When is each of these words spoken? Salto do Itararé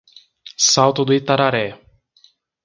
Salto 0.73 1.01
do 1.05 1.13
Itararé 1.13 1.67